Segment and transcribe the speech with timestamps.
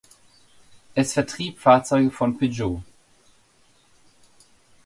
[0.95, 2.81] Es vertrieb Fahrzeuge von Peugeot.